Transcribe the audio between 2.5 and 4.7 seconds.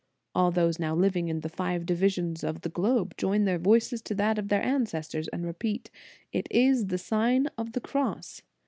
the globe, join their voice to that of their